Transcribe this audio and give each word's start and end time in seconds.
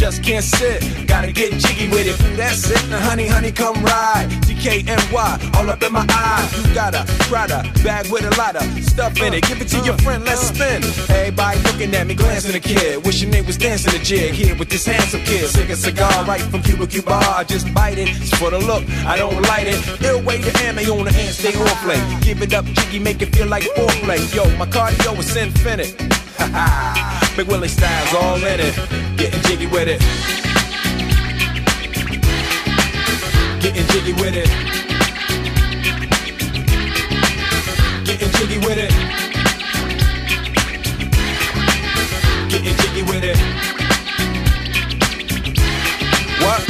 Just 0.00 0.24
can't 0.24 0.42
sit, 0.42 1.06
gotta 1.06 1.30
get 1.30 1.52
jiggy 1.60 1.86
with 1.90 2.06
it. 2.06 2.16
That's 2.34 2.70
it, 2.70 2.88
now 2.88 2.98
honey, 3.00 3.26
honey, 3.26 3.52
come 3.52 3.74
ride. 3.84 4.28
DKNY, 4.48 5.54
all 5.54 5.68
up 5.68 5.82
in 5.82 5.92
my 5.92 6.06
eye. 6.08 6.48
You 6.56 6.74
got 6.74 6.94
a 6.94 7.04
Prada 7.28 7.70
bag 7.84 8.10
with 8.10 8.24
a 8.24 8.34
lot 8.38 8.56
of 8.56 8.62
stuff 8.82 9.20
in 9.20 9.34
it. 9.34 9.42
Give 9.44 9.60
it 9.60 9.68
to 9.68 9.78
your 9.80 9.98
friend, 9.98 10.24
let's 10.24 10.40
spin. 10.40 10.82
Everybody 11.14 11.60
looking 11.64 11.94
at 11.94 12.06
me, 12.06 12.14
glancing 12.14 12.56
a 12.56 12.60
kid. 12.60 13.04
Wishing 13.04 13.30
they 13.30 13.42
was 13.42 13.58
dancing 13.58 13.94
a 13.94 14.02
jig 14.02 14.32
here 14.32 14.56
with 14.56 14.70
this 14.70 14.86
handsome 14.86 15.20
kid. 15.20 15.46
Sick 15.50 15.68
a 15.68 15.76
cigar 15.76 16.24
right 16.24 16.40
from 16.40 16.62
Cuba 16.62 16.86
Cuba. 16.86 17.12
I 17.12 17.44
just 17.44 17.72
bite 17.74 17.98
it. 17.98 18.08
It's 18.08 18.34
for 18.38 18.48
the 18.48 18.58
look, 18.58 18.88
I 19.04 19.18
don't 19.18 19.36
light 19.52 19.66
it. 19.66 20.02
Ill 20.02 20.22
way 20.22 20.40
to 20.40 20.50
ammo 20.64 20.80
on 20.98 21.04
the 21.04 21.12
hand, 21.12 21.34
stay 21.34 21.52
on 21.52 21.76
play. 21.84 22.00
Give 22.22 22.40
it 22.40 22.54
up, 22.54 22.64
jiggy, 22.64 23.00
make 23.00 23.20
it 23.20 23.36
feel 23.36 23.48
like 23.48 23.64
foreplay. 23.76 24.34
Yo, 24.34 24.44
my 24.56 24.64
cardio 24.64 25.18
is 25.18 25.36
infinite. 25.36 25.94
Big 27.36 27.48
Willie 27.48 27.68
styles 27.68 28.14
all 28.14 28.36
in 28.36 28.60
it. 28.60 29.09
Getting 29.20 29.42
jiggy 29.42 29.66
with 29.66 29.86
it. 29.86 30.00
Getting 33.60 33.86
jiggy 33.88 34.14
with 34.14 34.34
it. 34.34 34.48
Getting 38.06 38.30
jiggy 38.30 38.58
with 38.66 38.78
it. 38.78 38.90
Getting 42.48 42.76
jiggy 42.78 43.02
with 43.02 43.24
it. 43.24 43.36
What? 46.42 46.69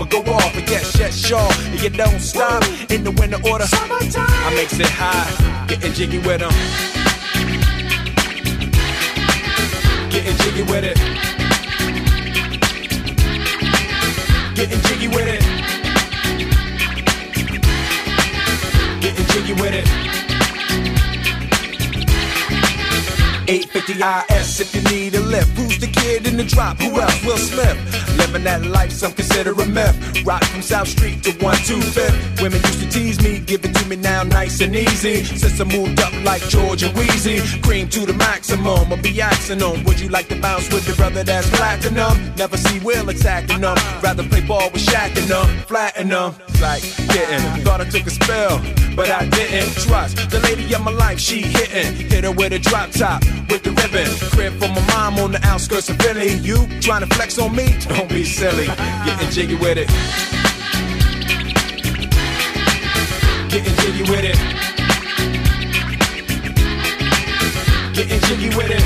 or 0.00 0.06
go 0.06 0.20
off. 0.32 0.56
And 0.56 0.68
yes, 0.68 0.98
yes, 0.98 1.16
sure. 1.16 1.38
And 1.70 1.82
you 1.82 1.90
don't 1.90 2.20
stop 2.20 2.62
in 2.90 3.04
the 3.04 3.10
winter 3.12 3.38
order. 3.48 3.66
I 3.70 4.52
makes 4.54 4.78
it 4.78 4.86
high, 4.88 5.66
getting 5.66 5.92
jiggy 5.92 6.18
with 6.18 6.40
them. 6.40 6.52
Getting 10.10 10.36
jiggy 10.36 10.62
with 10.62 10.84
it. 10.84 10.96
Getting 14.54 14.80
jiggy 14.82 15.08
with 15.08 15.28
it. 15.28 15.42
Getting 19.00 19.26
jiggy 19.26 19.52
with 19.54 19.74
it. 19.74 20.12
850 23.48 24.34
IS 24.34 24.60
if 24.60 24.74
you 24.74 24.82
need 24.90 25.14
a 25.14 25.20
lift. 25.20 25.56
Who's 25.58 25.78
the 25.78 25.88
kid 25.88 26.26
in 26.26 26.36
the 26.36 26.44
drop? 26.44 26.78
Who 26.78 27.00
else? 27.00 27.24
Will 27.24 27.36
Smith. 27.36 28.01
Living 28.16 28.44
that 28.44 28.64
life, 28.64 28.92
some 28.92 29.12
consider 29.12 29.52
a 29.52 29.66
myth. 29.66 30.24
Rock 30.24 30.44
from 30.44 30.62
South 30.62 30.88
Street 30.88 31.22
to 31.24 31.30
125th. 31.30 32.42
Women 32.42 32.60
used 32.62 32.80
to 32.80 32.88
tease 32.88 33.22
me, 33.22 33.38
give 33.38 33.64
it 33.64 33.74
to 33.74 33.84
me 33.88 33.96
now 33.96 34.22
nice 34.22 34.60
and 34.60 34.74
easy. 34.74 35.24
Since 35.24 35.60
I 35.60 35.64
moved 35.64 36.00
up 36.00 36.12
like 36.24 36.42
Georgia 36.48 36.90
Wheezy, 36.96 37.40
cream 37.62 37.88
to 37.88 38.06
the 38.06 38.14
maximum. 38.14 38.92
I'll 38.92 39.02
be 39.02 39.20
axing 39.20 39.58
them. 39.58 39.84
Would 39.84 40.00
you 40.00 40.08
like 40.08 40.28
to 40.28 40.40
bounce 40.40 40.72
with 40.72 40.86
the 40.86 40.94
brother 40.94 41.22
that's 41.24 41.48
platinum? 41.50 42.34
Never 42.36 42.56
see 42.56 42.78
Will 42.80 43.08
attacking 43.08 43.60
them. 43.60 43.76
Rather 44.02 44.22
play 44.24 44.40
ball 44.40 44.70
with 44.72 44.84
Shaq 44.84 45.16
and 45.16 45.28
them, 45.28 45.46
flatten 45.66 46.08
them. 46.08 46.51
Like 46.62 46.82
getting. 47.08 47.64
Thought 47.64 47.80
I 47.80 47.84
took 47.90 48.06
a 48.06 48.10
spell, 48.10 48.62
but 48.94 49.10
I 49.10 49.28
didn't. 49.28 49.74
Trust 49.82 50.30
the 50.30 50.38
lady 50.44 50.72
of 50.72 50.82
my 50.82 50.92
life, 50.92 51.18
she 51.18 51.42
hitting. 51.42 52.08
Hit 52.08 52.22
her 52.22 52.30
with 52.30 52.52
a 52.52 52.60
drop 52.60 52.92
top 52.92 53.24
with 53.50 53.64
the 53.64 53.72
ribbon. 53.72 54.08
Crib 54.30 54.52
for 54.60 54.68
my 54.68 54.80
mom 54.94 55.18
on 55.18 55.32
the 55.32 55.44
outskirts 55.44 55.88
of 55.88 55.96
Philly. 55.96 56.34
You 56.34 56.68
trying 56.80 57.00
to 57.00 57.12
flex 57.16 57.36
on 57.38 57.56
me? 57.56 57.74
Don't 57.88 58.08
be 58.08 58.22
silly. 58.22 58.66
Getting 59.04 59.30
jiggy 59.30 59.56
with 59.56 59.76
it. 59.76 59.88
Getting 63.50 63.74
jiggy 63.82 64.02
with 64.02 64.24
it. 64.24 64.38
Getting 67.92 68.20
jiggy 68.20 68.56
with 68.56 68.70
it. 68.70 68.84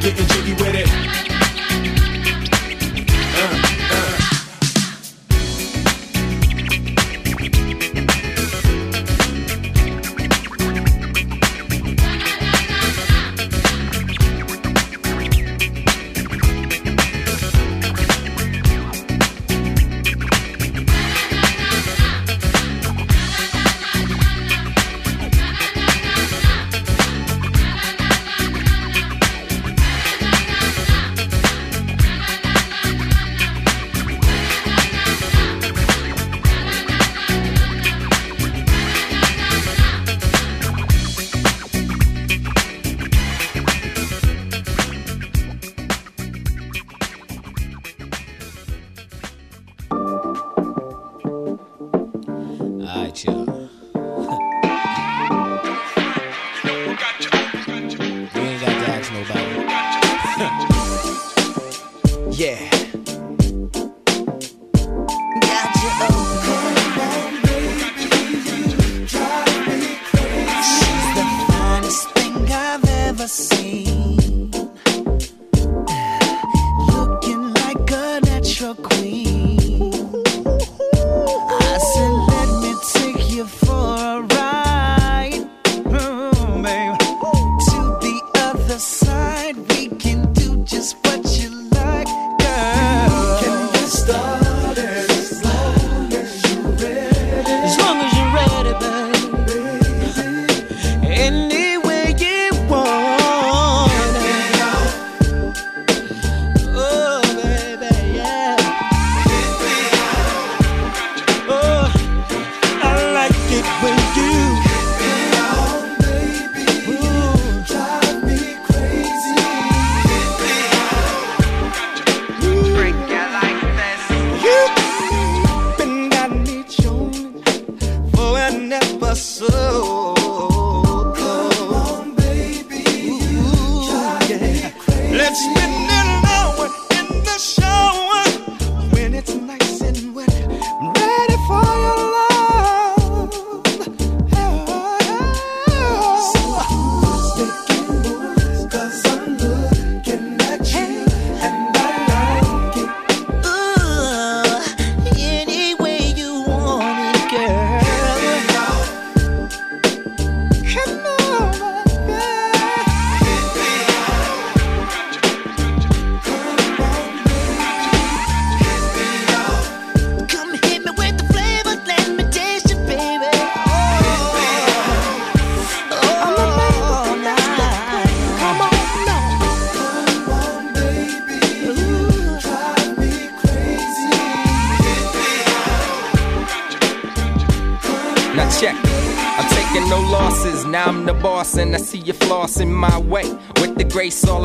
Getting 0.00 0.26
jiggy 0.28 0.52
with 0.54 0.74
it. 0.74 1.23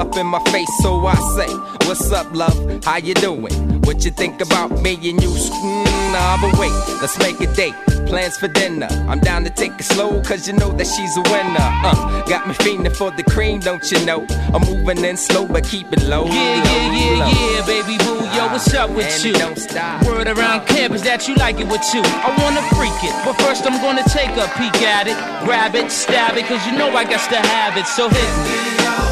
Up 0.10 0.18
in 0.18 0.26
my 0.28 0.40
face, 0.52 0.70
so 0.82 1.06
I 1.06 1.16
say, 1.36 1.54
What's 1.88 2.12
up, 2.12 2.34
love? 2.34 2.84
How 2.84 2.98
you 2.98 3.14
doing? 3.16 3.54
What 3.82 4.06
you 4.06 4.12
think 4.12 4.42
about 4.42 4.72
me 4.82 4.94
and 4.96 5.22
you? 5.22 5.30
Mm, 5.30 6.12
nah, 6.14 6.38
but 6.42 6.58
wait, 6.60 6.72
let's 7.02 7.18
make 7.20 7.40
a 7.42 7.52
date. 7.54 7.74
Plans 8.08 8.38
for 8.38 8.48
dinner. 8.48 8.88
I'm 9.08 9.20
down 9.20 9.44
to 9.44 9.50
take 9.50 9.74
it 9.80 9.84
slow, 9.84 10.22
cause 10.22 10.48
you 10.48 10.54
know 10.54 10.72
that 10.74 10.86
she's 10.88 11.16
a 11.18 11.22
winner. 11.22 11.58
Uh, 11.84 12.24
got 12.28 12.48
me 12.48 12.54
fiending 12.56 12.96
for 12.96 13.12
the 13.12 13.24
cream, 13.24 13.60
don't 13.60 13.84
you 13.92 14.04
know? 14.06 14.26
I'm 14.54 14.62
moving 14.62 15.04
in 15.04 15.18
slow, 15.18 15.48
but 15.48 15.64
keep 15.64 15.92
it 15.94 16.04
low. 16.04 16.26
Yeah, 16.26 16.34
low, 16.34 16.36
yeah, 16.36 16.94
yeah, 16.94 17.26
low. 17.26 17.30
yeah, 17.30 17.66
baby 17.66 17.98
boo. 18.04 18.26
Yo, 18.36 18.48
what's 18.52 18.74
up 18.74 18.90
with 18.92 19.06
And 19.06 19.24
you? 19.24 19.34
don't 19.34 19.58
stop. 19.58 20.06
Word 20.06 20.28
around 20.28 20.66
campus 20.68 21.02
that 21.02 21.28
you 21.28 21.36
like 21.36 21.60
it 21.60 21.68
with 21.68 21.86
you. 21.94 22.02
I 22.04 22.30
wanna 22.44 22.62
freak 22.78 22.98
it, 23.04 23.14
but 23.26 23.34
first 23.42 23.66
I'm 23.66 23.80
gonna 23.82 24.04
take 24.10 24.32
a 24.38 24.48
peek 24.58 24.82
at 24.84 25.08
it, 25.08 25.18
grab 25.46 25.76
it, 25.76 25.92
stab 25.92 26.38
it, 26.38 26.46
cause 26.46 26.66
you 26.68 26.74
know 26.78 26.90
I 26.96 27.04
got 27.04 27.22
to 27.30 27.38
have 27.38 27.78
it. 27.78 27.86
So 27.88 28.10
hit 28.10 28.30
me. 28.46 29.09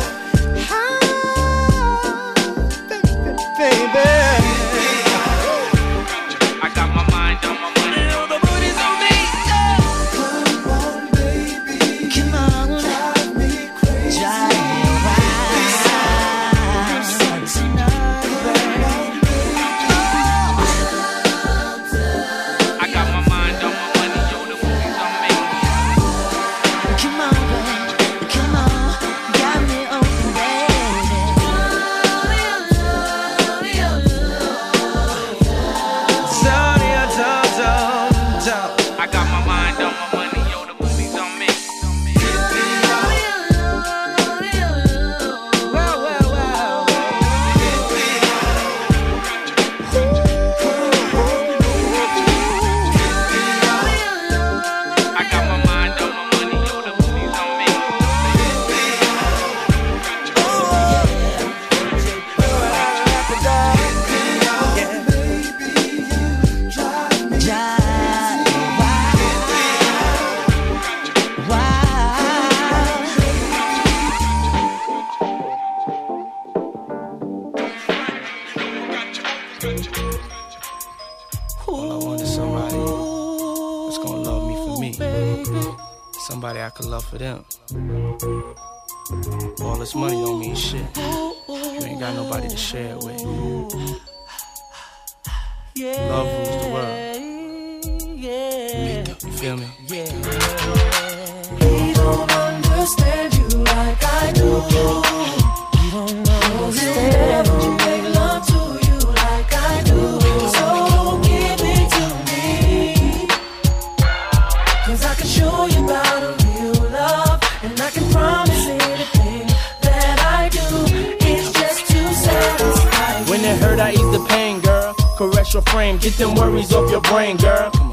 Share 92.67 92.95
it 92.95 93.03
with. 93.05 93.36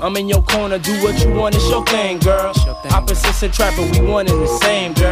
I'm 0.05 0.15
in 0.19 0.29
your 0.29 0.43
corner, 0.43 0.79
do 0.79 0.93
what 1.03 1.25
you 1.25 1.33
want, 1.33 1.55
it's 1.55 1.67
your 1.71 1.83
thing, 1.87 2.19
girl. 2.19 2.53
Opposites 2.91 3.43
attract, 3.43 3.79
but 3.79 3.91
we 3.91 4.07
one 4.07 4.29
and 4.29 4.39
the 4.39 4.59
same, 4.59 4.93
girl. 4.93 5.04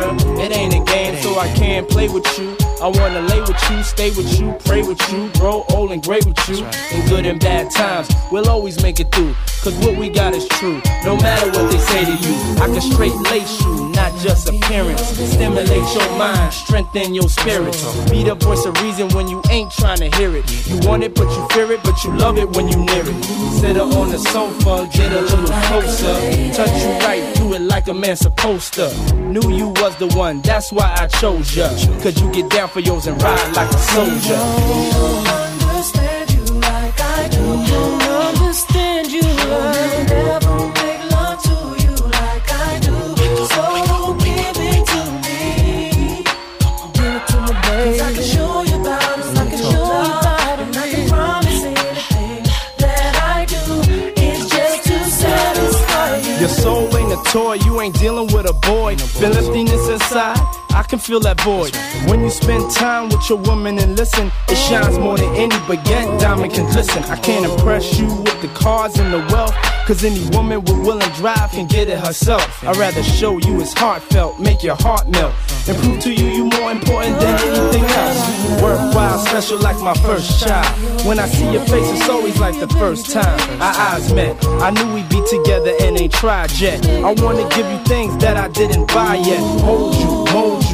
I 1.42 1.52
can't 1.54 1.88
play 1.88 2.08
with 2.08 2.38
you. 2.38 2.56
I 2.80 2.86
wanna 2.86 3.20
lay 3.22 3.40
with 3.40 3.58
you, 3.68 3.82
stay 3.82 4.10
with 4.10 4.38
you, 4.38 4.54
pray 4.64 4.82
with 4.82 5.00
you, 5.10 5.28
grow 5.40 5.64
old 5.70 5.90
and 5.90 6.00
great 6.00 6.24
with 6.24 6.38
you. 6.48 6.64
In 6.92 7.08
good 7.08 7.26
and 7.26 7.40
bad 7.40 7.68
times, 7.68 8.08
we'll 8.30 8.48
always 8.48 8.80
make 8.80 9.00
it 9.00 9.12
through. 9.12 9.34
Cause 9.62 9.74
what 9.84 9.96
we 9.96 10.08
got 10.08 10.34
is 10.34 10.46
true, 10.58 10.80
no 11.04 11.16
matter 11.16 11.46
what 11.46 11.70
they 11.70 11.78
say 11.78 12.04
to 12.04 12.12
you. 12.12 12.34
I 12.62 12.66
can 12.66 12.80
straight 12.80 13.14
lace 13.30 13.60
you, 13.60 13.88
not 13.90 14.12
just 14.20 14.48
appearance. 14.48 15.02
Stimulate 15.02 15.94
your 15.94 16.16
mind, 16.16 16.52
strengthen 16.52 17.14
your 17.14 17.28
spirit. 17.28 17.72
Be 18.10 18.22
the 18.22 18.36
voice 18.36 18.64
of 18.64 18.80
reason 18.82 19.08
when 19.10 19.28
you 19.28 19.42
ain't 19.50 19.72
trying 19.72 19.98
to 19.98 20.10
hear 20.16 20.34
it. 20.36 20.44
You 20.68 20.78
want 20.88 21.02
it, 21.02 21.14
but 21.14 21.28
you 21.30 21.46
fear 21.50 21.70
it, 21.72 21.82
but 21.82 22.02
you 22.04 22.12
love 22.16 22.38
it 22.38 22.50
when 22.56 22.68
you 22.68 22.76
near 22.76 23.04
it. 23.04 23.24
Sit 23.60 23.76
her 23.76 23.82
on 23.82 24.10
the 24.10 24.18
sofa, 24.18 24.88
get 24.92 25.12
a 25.12 25.20
little 25.20 25.46
closer. 25.66 26.14
Touch 26.54 26.82
you 26.82 26.90
right, 27.06 27.34
do 27.36 27.54
it 27.54 27.62
like 27.62 27.86
a 27.86 27.94
man 27.94 28.16
supposed 28.16 28.74
to. 28.74 28.92
Knew 29.14 29.52
you 29.52 29.68
was 29.68 29.94
the 29.96 30.08
one, 30.08 30.40
that's 30.42 30.72
why 30.72 30.92
I 30.98 31.06
chose 31.06 31.31
ya. 31.54 31.68
Cause 32.02 32.20
you 32.20 32.30
get 32.32 32.48
down 32.50 32.68
for 32.68 32.80
yours 32.80 33.06
and 33.06 33.20
ride 33.22 33.56
like 33.56 33.70
a 33.70 33.78
soldier. 33.78 34.36
don't 34.92 35.28
understand 35.28 36.30
you 36.32 36.44
like 36.60 37.00
I 37.00 37.28
do. 37.28 37.44
Don't 37.70 38.02
understand 38.02 39.10
you 39.12 39.22
like 39.22 40.08
never 40.08 40.56
make 40.80 41.02
love 41.12 41.38
to 41.48 41.56
you 41.84 41.94
like 42.18 42.46
I 42.52 42.78
do. 42.80 42.96
So 43.54 43.64
give 44.24 44.58
it 44.70 44.82
to 44.92 45.00
me. 45.22 45.40
Give 46.94 47.14
it 47.16 47.26
to 47.30 47.36
me, 47.44 47.52
baby. 47.62 47.98
'Cause 47.98 48.00
I 48.00 48.12
can 48.14 48.24
show 48.34 48.62
you 48.62 48.76
about 48.80 49.18
it. 49.18 49.38
I 49.38 49.46
can 49.50 49.58
show 49.58 49.86
you 50.08 50.14
about. 50.20 50.58
And 50.62 50.76
I 50.76 50.86
can 50.92 51.08
promise 51.08 51.62
anything 51.64 52.42
that 52.78 53.12
I 53.36 53.44
do. 53.46 53.62
It's 54.16 54.42
just 54.54 54.78
to 54.88 54.96
satisfy 55.20 56.16
you. 56.24 56.34
Your 56.40 56.48
soul 56.62 56.96
ain't 56.96 57.12
a 57.12 57.20
toy, 57.30 57.54
you 57.66 57.80
ain't 57.80 57.98
dealing 57.98 58.28
with 58.34 58.46
a 58.48 58.56
boy. 58.70 58.96
Feel 58.96 59.36
emptiness 59.36 59.88
inside, 59.88 60.38
I 60.82 60.84
can 60.84 60.98
feel 60.98 61.20
that 61.20 61.40
void. 61.42 61.76
When 62.10 62.22
you 62.22 62.28
spend 62.28 62.68
time 62.72 63.08
with 63.08 63.30
your 63.30 63.38
woman 63.38 63.78
and 63.78 63.96
listen, 63.96 64.32
it 64.48 64.56
shines 64.56 64.98
more 64.98 65.16
than 65.16 65.32
any 65.36 65.54
baguette 65.70 66.18
diamond 66.18 66.52
can 66.54 66.68
glisten. 66.72 67.04
I 67.04 67.14
can't 67.20 67.46
impress 67.46 68.00
you 68.00 68.06
with 68.06 68.42
the 68.42 68.48
cars 68.48 68.98
and 68.98 69.14
the 69.14 69.20
wealth, 69.32 69.54
cause 69.86 70.02
any 70.02 70.28
woman 70.36 70.60
with 70.62 70.78
will 70.84 71.00
and 71.00 71.14
drive 71.14 71.52
can 71.52 71.68
get 71.68 71.88
it 71.88 72.00
herself. 72.00 72.64
I'd 72.64 72.76
rather 72.78 73.04
show 73.04 73.38
you 73.38 73.60
it's 73.60 73.72
heartfelt, 73.74 74.40
make 74.40 74.64
your 74.64 74.74
heart 74.74 75.08
melt, 75.08 75.32
and 75.68 75.78
prove 75.78 76.00
to 76.00 76.12
you 76.12 76.26
you 76.26 76.44
more 76.58 76.72
important 76.72 77.20
than 77.20 77.38
anything 77.38 77.84
else. 77.84 78.60
Worthwhile, 78.60 79.18
special 79.20 79.58
like 79.58 79.78
my 79.80 79.94
first 80.02 80.44
child. 80.44 80.66
When 81.06 81.20
I 81.20 81.28
see 81.28 81.48
your 81.52 81.64
face, 81.66 81.88
it's 81.92 82.08
always 82.08 82.40
like 82.40 82.58
the 82.58 82.68
first 82.74 83.12
time 83.12 83.38
our 83.62 83.74
eyes 83.74 84.12
met. 84.12 84.36
I 84.60 84.70
knew 84.70 84.94
we'd 84.94 85.08
be 85.08 85.22
together 85.30 85.72
and 85.80 85.96
ain't 86.00 86.12
tried 86.12 86.50
yet. 86.58 86.84
I 86.88 87.12
wanna 87.22 87.48
give 87.50 87.70
you 87.70 87.78
things 87.84 88.16
that 88.18 88.36
I 88.36 88.48
didn't 88.48 88.86
buy 88.88 89.14
yet. 89.14 89.40
Hold 89.62 89.94
you, 89.94 90.32
mold 90.32 90.64
you, 90.64 90.71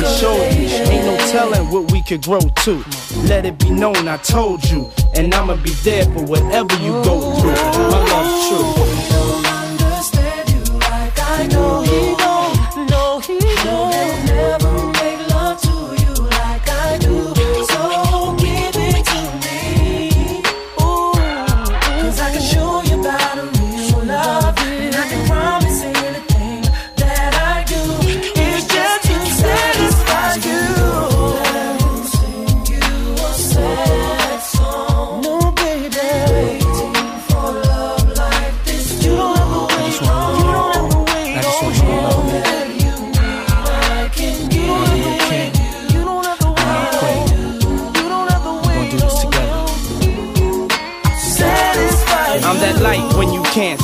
know, 0.00 0.36
let 0.38 0.58
me. 0.58 0.66
Ain't 0.66 1.06
no 1.06 1.16
telling 1.30 1.70
what 1.70 1.90
we 1.92 2.02
could 2.02 2.22
grow 2.22 2.40
to. 2.40 2.84
Let 3.24 3.46
it 3.46 3.58
be 3.58 3.70
known 3.70 4.08
I 4.08 4.16
told 4.18 4.68
you, 4.70 4.90
and 5.14 5.32
I'ma 5.34 5.56
be 5.56 5.70
there 5.82 6.04
for 6.04 6.24
whatever 6.24 6.74
you 6.82 6.92
go 7.04 7.34
through. 7.40 7.52
My 7.90 8.00
love's 8.10 8.48
true. 8.48 8.84
don't 9.10 9.46
understand 9.46 10.50
you 10.50 10.74
like 10.78 11.18
I 11.18 11.46
do. 11.48 12.09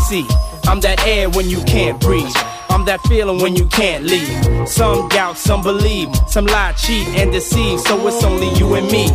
See. 0.06 0.26
I'm 0.66 0.80
that 0.80 1.04
air 1.06 1.28
when 1.28 1.50
you 1.50 1.62
can't 1.64 2.00
breathe. 2.00 2.36
I'm 2.70 2.84
that 2.84 3.00
feeling 3.08 3.40
when 3.40 3.56
you 3.56 3.66
can't 3.66 4.04
leave. 4.04 4.68
Some 4.68 5.08
doubt, 5.08 5.36
some 5.36 5.62
believe, 5.62 6.08
some 6.28 6.46
lie, 6.46 6.72
cheat, 6.72 7.08
and 7.08 7.32
deceive. 7.32 7.80
So 7.80 8.06
it's 8.06 8.22
only 8.22 8.50
you 8.54 8.74
and 8.74 8.86
me. 8.90 9.08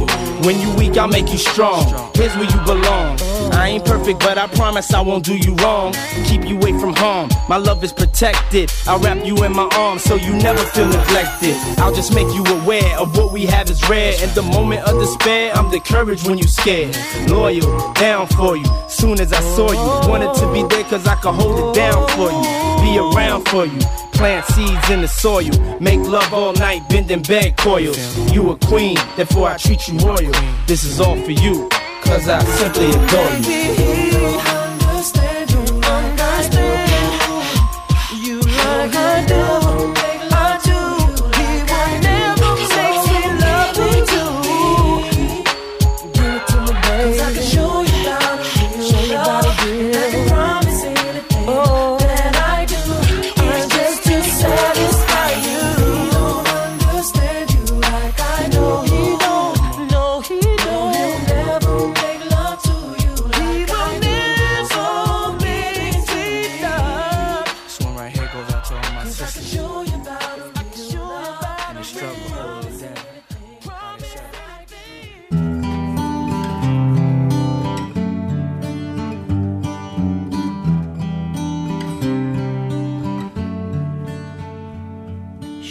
When 0.46 0.60
you 0.60 0.74
weak, 0.76 0.98
I'll 0.98 1.08
make 1.08 1.32
you 1.32 1.38
strong. 1.38 1.86
Here's 2.16 2.36
where 2.36 2.50
you 2.50 2.60
belong. 2.66 3.18
I 3.54 3.70
ain't 3.70 3.86
perfect, 3.86 4.20
but 4.20 4.38
I 4.38 4.48
promise 4.48 4.94
I 4.94 5.02
won't 5.02 5.26
do 5.26 5.38
you 5.38 5.56
wrong. 5.56 5.94
Keep 6.26 6.48
you 6.48 6.58
away 6.58 6.78
from 6.80 6.94
harm. 6.94 7.30
My 7.48 7.58
love 7.58 7.84
is 7.84 7.94
protected. 7.94 8.72
I'll 8.88 9.00
wrap 9.00 9.26
you 9.26 9.44
in 9.44 9.54
my 9.54 9.70
arms 9.74 10.04
so 10.04 10.16
you 10.16 10.34
never 10.34 10.64
feel 10.74 10.88
neglected. 10.88 11.56
I'll 11.78 11.94
just 11.94 12.14
make 12.14 12.28
you 12.34 12.44
aware 12.46 12.98
of 13.00 13.16
what 13.18 13.32
we 13.34 13.46
have 13.46 13.70
is 13.70 13.88
rare. 13.90 14.14
In 14.24 14.34
the 14.34 14.42
moment 14.42 14.82
of 14.88 15.00
despair, 15.00 15.54
I'm 15.56 15.70
the 15.72 15.80
courage 15.80 16.24
when 16.24 16.38
you 16.38 16.48
scared. 16.48 16.96
Loyal, 17.30 17.94
down 17.94 18.28
for 18.28 18.58
you. 18.58 18.66
Soon 18.88 19.20
as 19.20 19.34
I 19.34 19.42
saw 19.42 19.72
you, 19.72 20.10
wanted 20.10 20.34
to 20.40 20.52
be 20.54 20.64
there 20.74 20.84
cause 20.86 21.06
I 21.08 21.16
could 21.16 21.34
hold 21.34 21.60
it 21.60 21.76
down 21.76 22.08
for 22.10 22.32
you. 22.32 22.62
Be 22.82 22.98
around 22.98 23.48
for 23.48 23.66
you. 23.66 23.80
Plant 24.14 24.46
seeds 24.48 24.90
in 24.90 25.02
the 25.02 25.08
soil. 25.08 25.50
Make 25.80 26.00
love 26.02 26.32
all 26.34 26.54
night, 26.54 26.88
bending 26.90 27.22
bed 27.24 27.58
coils. 27.58 27.98
You 28.32 28.52
a 28.52 28.58
queen, 28.58 28.98
therefore 29.16 29.50
I 29.50 29.58
treat 29.58 29.88
you 29.88 29.98
royal. 30.00 30.32
This 30.68 30.84
is 30.84 31.00
all 31.00 31.16
for 31.16 31.32
you, 31.32 31.68
cause 32.12 32.28
I 32.28 32.44
simply 32.44 32.90
adore 32.90 34.56
you. 34.56 34.61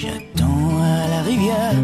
J'attends 0.03 0.81
à 0.81 1.09
la 1.09 1.21
rivière, 1.21 1.75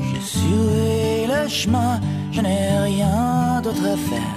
je 0.00 0.18
suis 0.18 1.26
le 1.26 1.46
chemin, 1.46 2.00
je 2.32 2.40
n'ai 2.40 2.78
rien 2.78 3.60
d'autre 3.62 3.84
à 3.84 3.96
faire, 3.98 4.34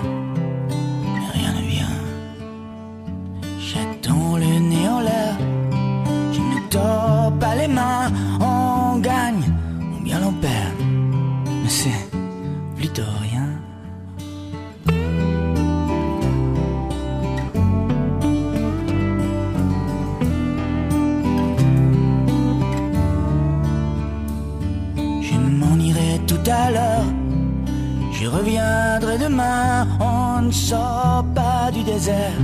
On 30.00 30.42
ne 30.42 30.52
sort 30.52 31.26
pas 31.36 31.72
du 31.72 31.84
désert. 31.84 32.38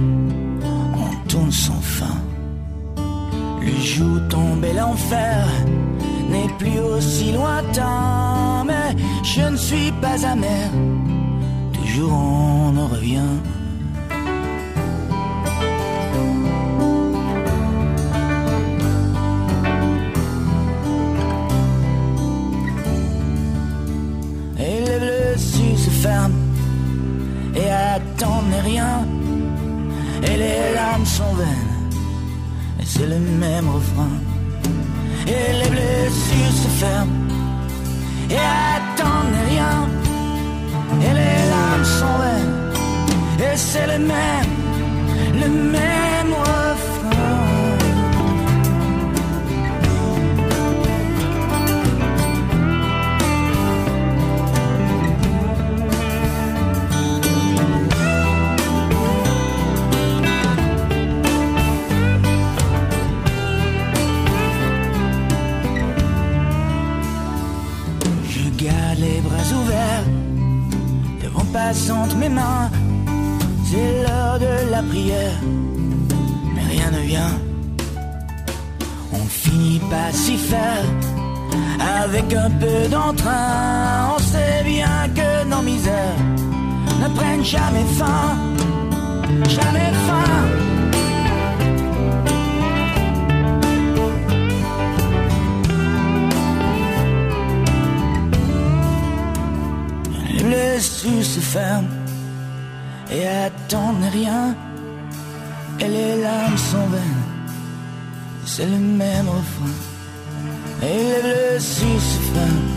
On 1.04 1.28
tourne 1.28 1.52
sans 1.52 1.82
fin. 1.82 2.18
Le 3.62 3.76
jour 3.82 4.20
tombé 4.30 4.74
l'enfer 4.74 5.48
n'est 6.30 6.54
plus 6.58 6.80
aussi 6.80 7.32
lointain. 7.32 8.64
Mais 8.66 8.96
je 9.24 9.42
ne 9.42 9.58
suis 9.58 9.92
pas 10.02 10.26
amer. 10.26 10.70
Toujours 11.74 12.14
on 12.14 12.78
en 12.78 12.88
revient. 12.88 13.38
Ferme 26.02 26.47
et 27.60 27.70
attend 27.70 28.42
n'est 28.50 28.66
rien. 28.72 29.06
Et 30.24 30.36
les 30.44 30.74
larmes 30.76 31.06
sont 31.06 31.34
vaines, 31.42 31.74
et 32.80 32.86
c'est 32.86 33.08
le 33.08 33.20
même 33.20 33.68
refrain. 33.78 34.16
Et 35.28 35.48
les 35.62 35.70
blessures 35.76 36.58
se 36.64 36.70
ferment 36.82 37.28
et 38.30 38.44
attend 38.76 39.22
n'est 39.32 39.48
rien. 39.54 39.78
Et 41.06 41.14
les 41.20 41.40
larmes 41.54 41.88
sont 42.00 42.18
vaines, 42.24 42.56
et 43.46 43.58
c'est 43.58 43.88
le 43.94 44.00
même, 44.14 44.54
le 45.42 45.50
même 45.50 46.17
vent 71.34 71.46
passe 71.54 71.90
entre 71.90 72.16
mes 72.16 72.30
mains. 72.30 72.70
C'est 73.66 74.04
l'heure 74.04 74.40
de 74.40 74.72
la 74.72 74.82
prière, 74.82 75.40
mais 76.54 76.66
rien 76.74 76.92
ne 76.92 77.02
vient. 77.12 77.36
On 79.14 79.26
finit 79.26 79.82
pas 79.90 80.12
s'y 80.12 80.38
faire, 80.38 80.86
avec 82.04 82.34
un 82.34 82.52
peu 82.62 82.88
d'entrain. 82.90 84.14
On 84.16 84.20
sait 84.20 84.64
bien 84.64 85.10
que 85.16 85.46
nos 85.52 85.62
misères 85.62 86.22
ne 87.02 87.08
prennent 87.16 87.46
jamais 87.46 87.88
fin, 88.00 88.38
jamais 89.50 89.92
fin. 90.08 90.77
Les 100.48 100.56
blessures 100.56 101.26
se 101.26 101.40
ferment 101.40 101.90
et 103.12 103.28
attendent 103.28 104.10
rien. 104.14 104.56
Et 105.80 105.88
les 105.88 106.22
larmes 106.22 106.58
sont 106.58 106.88
vaines, 106.88 107.26
c'est 108.46 108.66
le 108.66 108.78
même 108.78 109.28
refrain. 109.28 109.78
Et 110.82 110.98
les 111.04 111.22
blessures 111.22 112.02
se 112.12 112.20
ferment 112.34 112.76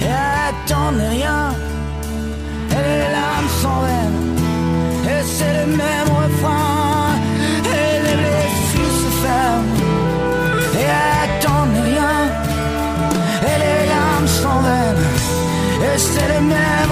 et 0.00 0.12
attendent 0.48 1.06
rien. 1.10 1.50
Et 2.70 2.82
les 2.90 3.10
larmes 3.16 3.52
sont 3.60 3.80
vaines, 3.86 4.36
et 5.04 5.22
c'est 5.24 5.66
le 5.66 5.76
même 5.76 6.08
refrain. 6.08 6.91
Et 15.94 15.98
c'est 15.98 16.91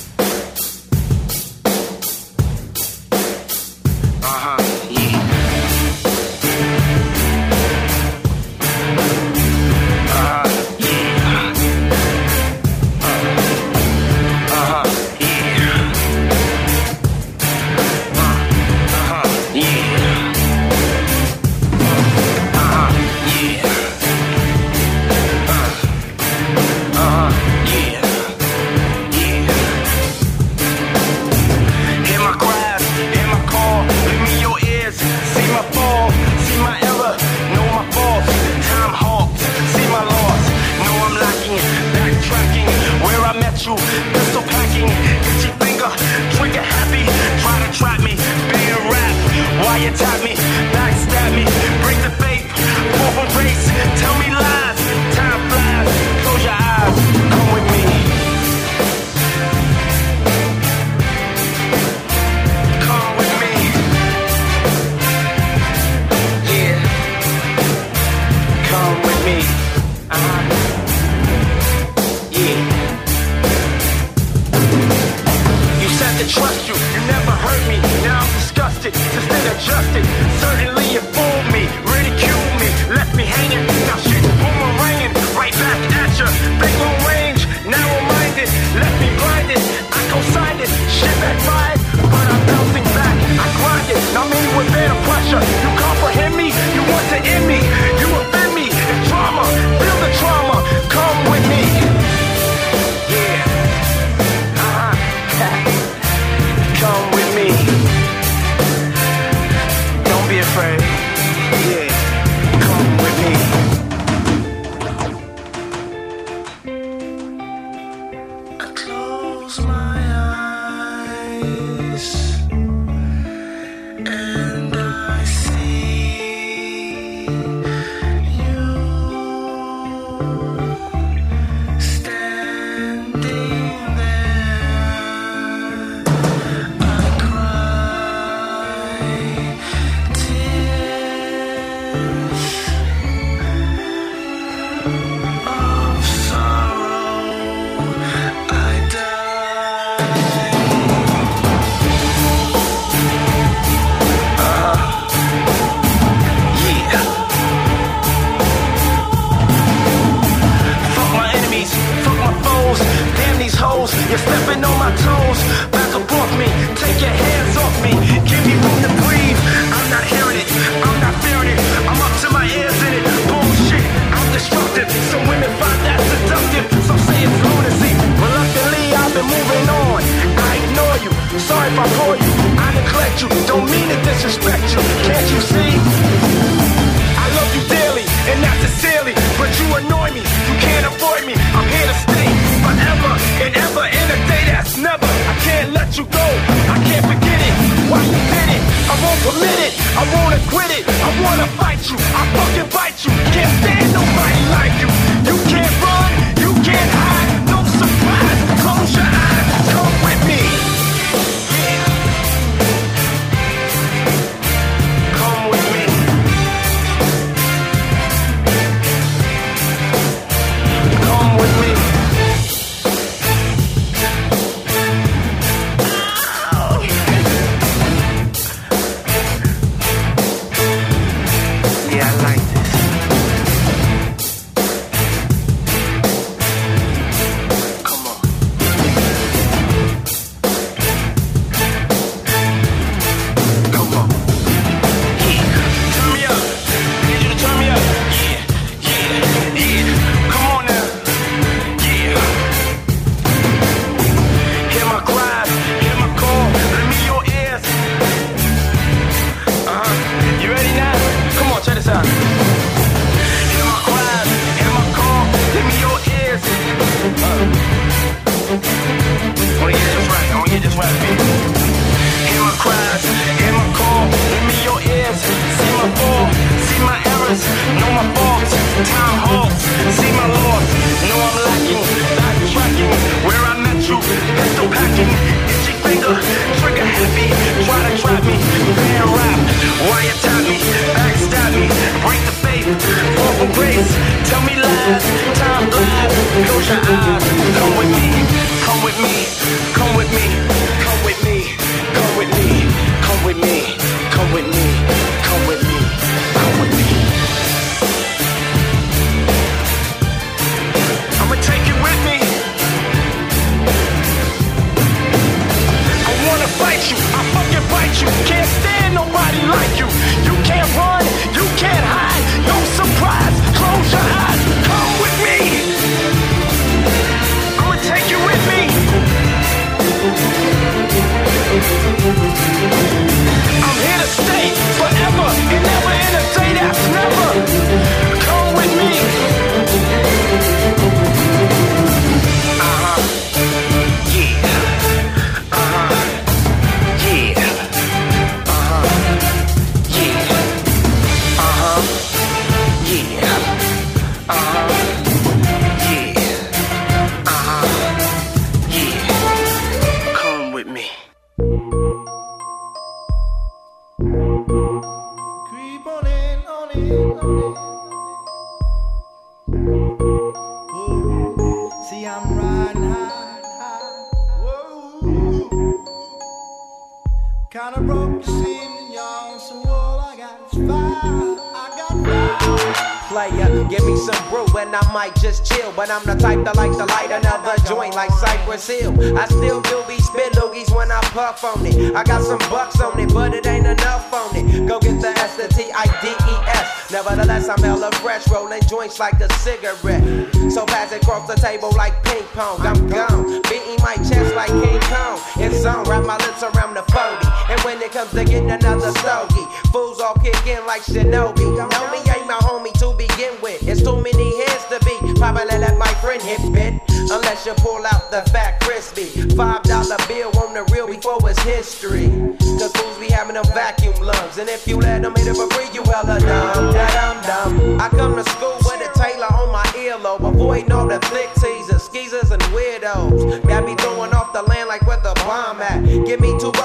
Yeah. 111.51 111.80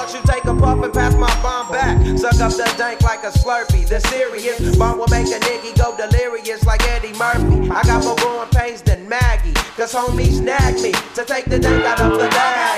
Two 0.05 0.17
you 0.17 0.23
take 0.25 0.45
a 0.45 0.53
puff 0.53 0.83
and 0.83 0.93
pass 0.93 1.15
my 1.15 1.33
bomb 1.41 1.71
back. 1.71 1.97
Suck 2.17 2.39
up 2.39 2.51
the 2.51 2.71
dank 2.77 3.01
like 3.01 3.23
a 3.23 3.31
slurpee. 3.31 3.87
The 3.87 3.99
serious 3.99 4.77
bomb 4.77 4.99
will 4.99 5.07
make 5.09 5.27
a 5.27 5.39
nigga 5.39 5.75
go 5.77 5.97
delirious 5.97 6.63
like 6.65 6.83
Eddie 6.83 7.17
Murphy. 7.17 7.71
I 7.71 7.81
got 7.83 8.03
more 8.03 8.15
growing 8.17 8.49
pains 8.49 8.81
than 8.83 9.09
Maggie. 9.09 9.53
Cause 9.75 9.93
homies 9.93 10.37
snag 10.37 10.75
me 10.81 10.91
to 11.15 11.25
take 11.25 11.45
the 11.45 11.57
dank 11.59 11.83
out 11.83 11.99
of 11.99 12.19
the 12.19 12.27
baggie. 12.29 12.76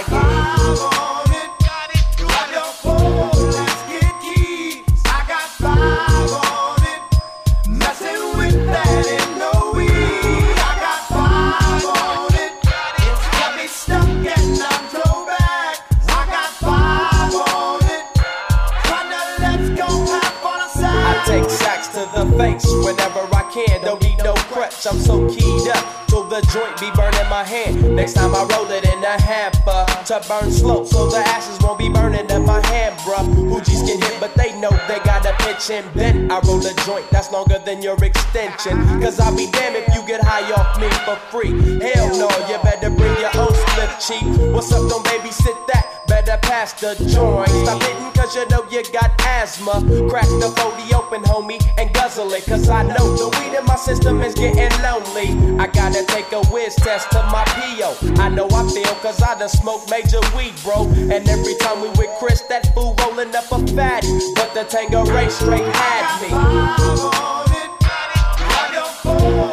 The 26.40 26.48
joint 26.54 26.80
be 26.80 26.90
burning 26.92 27.30
my 27.30 27.44
hand. 27.44 27.96
Next 27.96 28.14
time 28.14 28.34
I 28.34 28.44
roll 28.44 28.70
it 28.72 28.86
in 28.86 29.04
a 29.04 29.22
hamper 29.22 29.89
to 30.10 30.20
burn 30.28 30.52
slow, 30.52 30.84
so 30.86 31.08
the 31.08 31.18
ashes 31.18 31.60
won't 31.62 31.78
be 31.78 31.88
burning 31.88 32.28
in 32.32 32.44
my 32.44 32.66
hand, 32.66 32.98
bruh. 33.02 33.24
Hoogies 33.46 33.86
get 33.86 34.04
hit, 34.04 34.20
but 34.20 34.34
they 34.34 34.60
know 34.60 34.72
they 34.88 34.98
got 35.06 35.24
a 35.24 35.34
pitch 35.46 35.70
and 35.70 35.86
bent. 35.94 36.32
I 36.32 36.40
roll 36.48 36.66
a 36.66 36.74
joint 36.84 37.08
that's 37.12 37.32
longer 37.32 37.60
than 37.64 37.84
your 37.84 38.04
extension. 38.04 38.76
Cause 39.00 39.20
I'll 39.20 39.38
be 39.38 39.46
damned 39.52 39.76
if 39.76 39.94
you 39.94 40.02
get 40.08 40.22
high 40.24 40.52
off 40.52 40.82
me 40.82 40.90
for 41.06 41.16
free. 41.30 41.54
Hell 41.78 42.10
no, 42.18 42.28
you 42.50 42.58
better 42.64 42.90
bring 42.90 43.16
your 43.22 43.38
own 43.38 43.54
split 43.54 43.92
cheap. 44.02 44.26
What's 44.52 44.72
up, 44.72 44.90
don't 44.90 45.06
babysit 45.06 45.68
that? 45.68 46.08
Better 46.08 46.40
pass 46.42 46.74
the 46.74 46.96
joint. 47.06 47.50
Stop 47.50 47.80
hitting 47.84 48.12
cause 48.14 48.36
you 48.36 48.48
know 48.50 48.66
you 48.72 48.82
got 48.92 49.12
asthma. 49.22 49.74
Crack 50.10 50.26
the 50.42 50.50
40 50.58 50.94
open, 50.96 51.22
homie, 51.22 51.62
and 51.78 51.94
guzzle 51.94 52.34
it. 52.34 52.46
Cause 52.46 52.68
I 52.68 52.82
know 52.84 53.16
the 53.16 53.30
weed 53.38 53.58
in 53.58 53.66
my 53.66 53.76
system 53.76 54.22
is 54.22 54.34
getting 54.34 54.74
lonely. 54.82 55.60
I 55.60 55.68
gotta 55.68 56.04
take 56.06 56.32
a 56.32 56.42
whiz 56.48 56.76
test 56.76 57.12
to 57.12 57.22
my 57.32 57.44
PO. 57.46 58.22
I 58.22 58.30
know 58.30 58.48
I 58.52 58.68
feel 58.74 58.96
cause 59.06 59.22
I 59.22 59.38
done 59.38 59.50
smoked 59.50 59.90
major 60.04 60.22
weed, 60.36 60.54
bro. 60.64 60.88
And 61.12 61.28
every 61.30 61.56
time 61.56 61.82
we 61.82 61.90
with 61.90 62.10
Chris, 62.20 62.42
that 62.50 62.74
fool 62.74 62.96
rolling 63.02 63.36
up 63.36 63.52
a 63.52 63.60
fatty. 63.76 64.08
But 64.36 64.54
the 64.54 64.64
Tanqueray 64.64 65.30
straight 65.30 65.66
had 65.76 66.22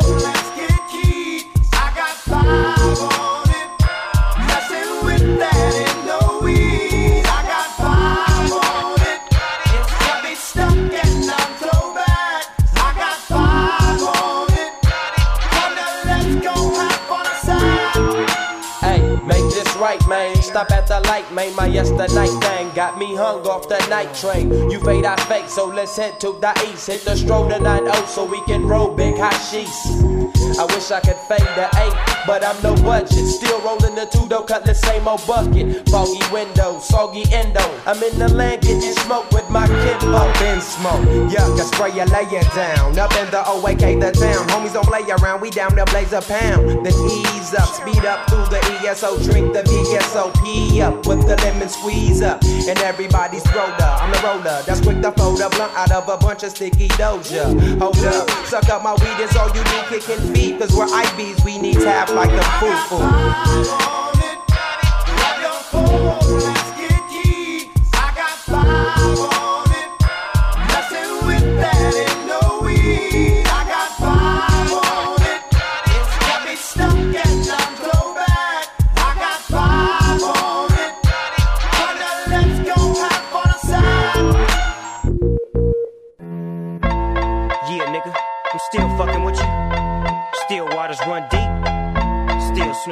me. 0.00 0.05
Right, 19.76 20.00
man. 20.08 20.36
Stop 20.42 20.70
at 20.70 20.86
the 20.86 21.00
light, 21.00 21.30
man. 21.32 21.54
My 21.56 21.66
yesterday 21.66 22.26
thing 22.40 22.70
got 22.74 22.98
me 22.98 23.14
hung 23.14 23.46
off 23.46 23.68
the 23.68 23.78
night 23.88 24.14
train. 24.14 24.50
You 24.70 24.80
fade, 24.80 25.04
I 25.04 25.16
fake, 25.26 25.48
so 25.48 25.66
let's 25.66 25.96
head 25.96 26.20
to 26.20 26.38
the 26.40 26.52
east. 26.68 26.86
Hit 26.86 27.04
the 27.04 27.16
stroll 27.16 27.48
to 27.48 27.58
9 27.58 28.06
so 28.06 28.24
we 28.24 28.40
can 28.44 28.66
roll 28.66 28.94
big 28.94 29.16
hot 29.16 29.38
sheets. 29.50 30.06
I 30.58 30.64
wish 30.72 30.90
I 30.90 31.00
could 31.00 31.20
fade 31.28 31.44
the 31.52 31.68
eight, 31.84 31.92
but 32.26 32.42
I'm 32.42 32.56
no 32.62 32.74
budget. 32.82 33.26
Still 33.26 33.60
rolling 33.60 33.94
the 33.94 34.06
two 34.06 34.26
though, 34.26 34.42
cut 34.42 34.64
the 34.64 34.74
same 34.74 35.06
old 35.06 35.20
bucket. 35.26 35.88
Foggy 35.90 36.22
window, 36.32 36.78
soggy 36.80 37.24
endo. 37.30 37.60
I'm 37.84 38.02
in 38.02 38.18
the 38.18 38.28
land 38.28 38.62
getting 38.62 38.96
smoke 39.04 39.30
with 39.32 39.48
my 39.50 39.66
kinfolk. 39.66 40.16
Up 40.16 40.40
in 40.40 40.60
smoke, 40.60 41.04
yuck, 41.28 41.60
I 41.60 41.64
spray 41.68 41.92
you, 41.92 42.06
lay 42.08 42.24
it 42.32 42.48
down. 42.54 42.98
Up 42.98 43.12
in 43.20 43.28
the 43.30 43.42
OAK, 43.44 44.00
the 44.00 44.12
town. 44.16 44.48
Homies 44.48 44.72
don't 44.72 44.86
play 44.86 45.04
around, 45.20 45.42
we 45.42 45.50
down 45.50 45.74
there 45.74 45.84
blaze 45.86 46.12
a 46.12 46.22
pound. 46.22 46.86
Then 46.86 46.94
ease 47.04 47.52
up, 47.52 47.68
speed 47.68 48.04
up 48.06 48.28
through 48.30 48.48
the 48.48 48.60
ESO, 48.80 49.20
drink 49.24 49.52
the 49.52 49.65
VSOP 49.66 50.80
up 50.80 51.06
with 51.06 51.26
the 51.26 51.36
lemon 51.42 51.68
squeeze 51.68 52.22
up. 52.22 52.42
And 52.44 52.78
everybody's 52.80 53.46
roller, 53.54 53.76
I'm 53.80 54.10
the 54.12 54.20
roller. 54.22 54.62
That's 54.66 54.80
quick 54.80 55.00
to 55.02 55.12
fold 55.12 55.40
a 55.40 55.48
blunt 55.50 55.72
out 55.76 55.92
of 55.92 56.08
a 56.08 56.16
bunch 56.16 56.42
of 56.42 56.50
sticky 56.50 56.88
doja. 56.88 57.78
Hold 57.78 57.98
up, 57.98 58.30
suck 58.46 58.68
up 58.68 58.82
my 58.82 58.94
weed, 58.94 59.22
is 59.22 59.36
all 59.36 59.48
you 59.48 59.64
do, 59.64 59.78
kicking 59.88 60.34
feet. 60.34 60.58
Cause 60.58 60.74
we're 60.76 60.86
IBs, 60.86 61.44
we 61.44 61.58
need 61.58 61.74
tap 61.74 62.10
like 62.10 62.30
a 62.30 62.42
foo-foo. 62.58 62.98
Yeah, 62.98 63.95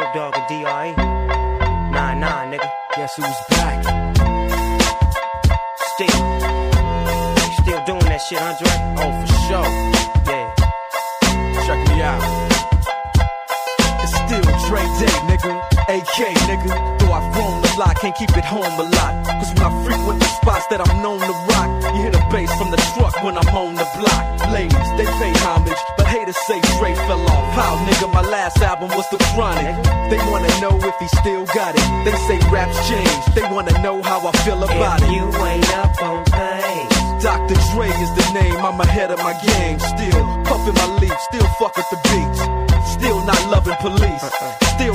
Snoop 0.04 0.14
Dogg 0.14 0.36
and 0.36 0.48
D.R.E. 0.48 0.92
Nah, 1.92 2.14
nah, 2.14 2.44
nigga. 2.44 2.68
Guess 2.96 3.16
who's 3.16 3.40
back? 3.50 3.80
Still. 5.94 6.20
Still 7.62 7.80
doing 7.86 8.08
that 8.12 8.20
shit, 8.28 8.40
Andre? 8.42 8.72
Oh, 9.00 9.12
for 9.20 9.30
sure. 9.48 9.68
Yeah. 10.28 10.54
Check 11.64 11.80
me 11.88 12.02
out. 12.02 12.20
It's 14.02 14.12
still 14.12 14.44
Dre 14.68 14.82
Day, 15.00 15.16
nigga. 15.30 15.52
AK, 15.88 16.18
nigga. 16.48 16.98
Though 16.98 17.12
I've 17.12 17.32
grown 17.32 17.64
a 17.64 17.78
lot, 17.78 17.96
can't 18.00 18.16
keep 18.16 18.36
it 18.36 18.44
home 18.44 18.64
a 18.64 18.82
lot. 18.82 19.12
Cause 19.26 19.54
when 19.54 19.62
I 19.62 19.84
frequent 19.84 20.20
the 20.20 20.28
spots 20.40 20.66
that 20.68 20.80
I'm 20.86 21.02
known 21.02 21.20
to 21.20 21.34
rock, 21.48 21.70
you 21.94 22.02
hear 22.02 22.10
the 22.10 22.24
bass 22.30 22.52
from 22.58 22.70
the 22.70 22.80
truck 22.92 23.22
when 23.22 23.38
I'm 23.38 23.48
on 23.56 23.74
the 23.76 23.88
block. 23.96 24.52
Ladies, 24.52 24.90
they 24.98 25.06
pay 25.06 25.32
homage, 25.40 25.80
but 25.96 26.06
haters 26.06 26.36
say 26.46 26.60
Dre 26.78 26.94
fell 27.06 27.20
off. 27.20 27.54
How, 27.54 27.76
nigga, 27.86 28.12
my 28.12 28.22
last 28.22 28.60
album 28.60 28.90
was 28.90 29.08
The 29.10 29.18
Chronic 29.32 29.83
he 31.04 31.16
still 31.20 31.44
got 31.46 31.74
it. 31.76 31.86
They 32.04 32.16
say 32.26 32.38
raps 32.50 32.76
change, 32.88 33.24
they 33.34 33.44
wanna 33.52 33.76
know 33.82 34.02
how 34.02 34.26
I 34.26 34.32
feel 34.44 34.62
about 34.62 35.02
if 35.02 35.08
it. 35.08 35.12
You 35.12 35.26
ain't 35.44 35.70
up 35.76 36.02
on 36.02 36.24
things. 36.24 37.22
Dr. 37.22 37.56
Dre 37.72 37.88
is 37.88 38.12
the 38.20 38.26
name, 38.32 38.56
I'm 38.64 38.80
ahead 38.80 39.10
of 39.10 39.18
my 39.18 39.34
game. 39.44 39.78
Still 39.78 40.24
puffin' 40.44 40.74
my 40.74 40.88
leaf, 41.00 41.16
still 41.28 41.46
fuck 41.58 41.76
with 41.76 41.88
the 41.90 42.00
beats. 42.08 42.40
Still 42.96 43.20
not 43.24 43.40
loving 43.50 43.76
police. 43.80 44.13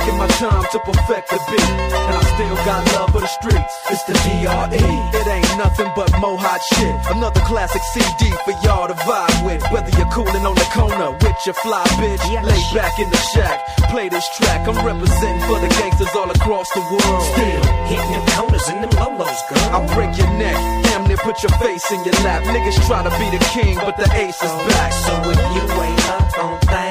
taking 0.00 0.18
my 0.18 0.26
time 0.40 0.64
to 0.72 0.78
perfect 0.80 1.30
the 1.30 1.38
beat. 1.50 1.70
And 2.08 2.16
I 2.16 2.22
still 2.34 2.56
got 2.64 2.80
love 2.94 3.10
for 3.12 3.20
the 3.20 3.32
streets. 3.40 3.74
It's 3.90 4.04
the 4.04 4.14
DRE. 4.24 4.80
It 4.80 5.26
ain't 5.26 5.58
nothing 5.58 5.90
but 5.94 6.10
mo 6.20 6.36
hot 6.36 6.60
shit. 6.74 6.94
Another 7.16 7.40
classic 7.40 7.82
CD 7.92 8.30
for 8.44 8.54
y'all 8.64 8.88
to 8.88 8.94
vibe 8.94 9.44
with. 9.44 9.62
Whether 9.70 9.90
you're 9.98 10.10
cooling 10.10 10.44
on 10.46 10.54
the 10.54 10.68
corner 10.72 11.12
with 11.12 11.38
your 11.44 11.54
fly 11.54 11.84
bitch, 12.00 12.24
lay 12.42 12.62
back 12.74 12.98
in 12.98 13.10
the 13.10 13.20
shack, 13.34 13.60
play 13.90 14.08
this 14.08 14.26
track. 14.36 14.66
I'm 14.68 14.78
representing 14.84 15.44
for 15.48 15.58
the 15.60 15.68
gangsters 15.68 16.14
all 16.16 16.30
across 16.30 16.70
the 16.70 16.80
world. 16.80 17.24
Still, 17.34 17.62
hitting 17.90 18.12
them 18.12 18.26
corners 18.36 18.68
and 18.68 18.84
them 18.84 18.92
lolos, 18.96 19.40
girl. 19.48 19.68
I'll 19.74 19.88
break 19.94 20.16
your 20.16 20.30
neck, 20.38 20.56
damn 20.84 21.06
near 21.06 21.18
put 21.18 21.42
your 21.42 21.52
face 21.58 21.90
in 21.92 22.02
your 22.04 22.16
lap. 22.24 22.42
Niggas 22.44 22.78
try 22.86 23.02
to 23.02 23.12
be 23.18 23.26
the 23.36 23.42
king, 23.52 23.76
but 23.76 23.96
the 23.96 24.08
ace 24.14 24.40
is 24.42 24.54
back. 24.70 24.92
So 24.92 25.12
if 25.30 25.40
you 25.54 25.62
ain't 25.82 26.08
up 26.08 26.38
on 26.44 26.60
things. 26.60 26.89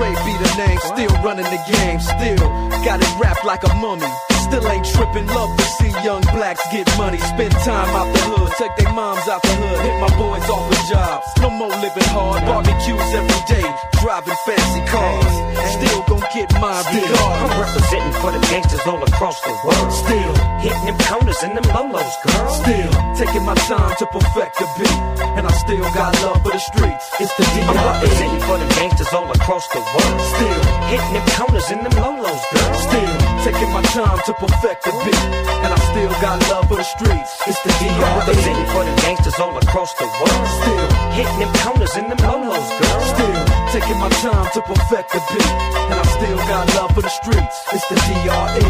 Dre 0.00 0.16
be 0.24 0.32
the 0.32 0.52
name, 0.56 0.78
still 0.80 1.12
running 1.20 1.44
the 1.44 1.60
game, 1.68 2.00
still 2.00 2.48
got 2.88 3.04
it 3.04 3.12
wrapped 3.20 3.44
like 3.44 3.62
a 3.68 3.74
mummy. 3.74 4.08
Still 4.48 4.66
ain't 4.72 4.86
tripping, 4.86 5.26
love 5.26 5.52
to 5.58 5.64
see 5.76 5.92
young 6.00 6.22
blacks 6.32 6.64
get 6.72 6.88
money. 6.96 7.18
Spend 7.18 7.52
time 7.68 7.92
out 7.92 8.08
the 8.08 8.20
hood, 8.32 8.50
take 8.56 8.74
their 8.80 8.90
moms 8.94 9.28
out 9.28 9.42
the 9.42 9.52
hood, 9.60 9.78
hit 9.84 10.00
my 10.00 10.08
boys 10.16 10.48
off 10.48 10.64
with 10.70 10.88
jobs. 10.88 11.26
No 11.44 11.50
more 11.50 11.68
living 11.84 12.08
hard, 12.16 12.40
barbecues 12.48 13.12
every 13.12 13.42
day, 13.44 13.68
driving 14.00 14.36
fancy 14.46 14.82
cars. 14.88 15.34
Still 15.76 16.02
gon' 16.08 16.24
get 16.32 16.48
mine 16.60 16.84
I'm 16.88 17.52
representing 17.60 18.14
for 18.20 18.32
the 18.32 18.40
gangsters 18.48 18.84
all 18.86 19.02
across 19.02 19.40
the 19.40 19.54
world. 19.64 19.92
Still, 19.92 20.34
hitting 20.64 20.84
them 20.88 20.98
corners 21.04 21.42
and 21.44 21.56
them 21.56 21.68
lolos, 21.76 22.14
girl. 22.24 22.48
still 22.48 22.90
taking 23.16 23.44
my 23.44 23.54
time 23.68 23.94
to 24.00 24.06
perfect 24.06 24.58
the 24.58 24.66
beat, 24.78 24.98
and 25.36 25.46
I 25.46 25.52
still 25.52 25.84
got 25.92 26.16
love 26.24 26.42
for 26.42 26.52
the 26.52 26.58
streets. 26.58 27.06
It's 27.20 27.32
the 27.36 27.44
I'm 27.44 27.76
representing 27.76 28.40
for 28.48 28.56
the 28.58 28.68
gangsters 28.76 29.12
all 29.12 29.30
across 29.30 29.68
the 29.68 29.80
world. 29.80 30.20
Still, 30.34 30.60
hitting 30.88 31.12
them 31.12 31.26
corners 31.36 31.68
and 31.70 31.80
them 31.84 31.96
lolos, 32.00 32.42
girl. 32.52 32.74
Still 32.88 33.14
taking 33.44 33.70
my 33.72 33.82
time 33.92 34.20
to 34.26 34.32
perfect 34.34 34.84
the 34.84 34.92
beat, 35.04 35.24
and 35.64 35.70
I 35.72 35.78
still 35.92 36.12
got 36.24 36.40
love 36.48 36.68
for 36.68 36.76
the 36.76 36.88
streets. 36.88 37.32
It's 37.46 37.60
the 37.62 37.72
I'm 37.80 38.18
representing 38.18 38.68
for 38.72 38.84
the 38.84 38.94
gangsters 39.04 39.38
all 39.38 39.56
across 39.56 39.92
the 39.94 40.08
world. 40.08 40.46
Still, 40.60 40.88
hitting 41.16 41.38
them 41.40 41.52
corners 41.60 41.94
and 41.96 42.10
them 42.10 42.20
lolos, 42.24 42.68
girl. 42.80 43.00
still 43.12 43.40
taking 43.72 43.89
my 43.98 44.08
time 44.20 44.46
to 44.52 44.60
perfect 44.62 45.10
the 45.12 45.20
beat, 45.32 45.50
and 45.90 45.98
I 45.98 46.04
still 46.04 46.36
got 46.36 46.74
love 46.76 46.94
for 46.94 47.02
the 47.02 47.08
streets. 47.08 47.56
It's 47.72 47.86
the 47.88 47.96
D.R.E. 47.96 48.68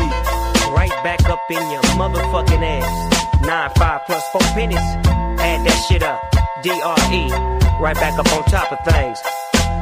Right 0.72 0.94
back 1.02 1.24
up 1.28 1.40
in 1.50 1.70
your 1.70 1.83
motherfucking 1.98 2.62
ass. 2.62 3.40
Nine 3.42 3.70
five 3.76 4.02
plus 4.06 4.22
four 4.33 4.40
pennies. 4.54 4.78
Add 4.78 5.66
that 5.66 5.78
shit 5.88 6.02
up. 6.02 6.20
D.R.E. 6.62 7.33
Right 7.80 7.96
back 7.96 8.18
up 8.18 8.33
on 8.33 8.44
top 8.44 8.70
of 8.72 8.78
things. 8.87 9.18